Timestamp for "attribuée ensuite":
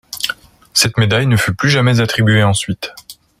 2.01-2.91